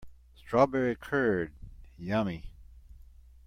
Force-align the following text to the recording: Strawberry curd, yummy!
Strawberry 0.33 0.95
curd, 0.95 1.53
yummy! 1.95 2.49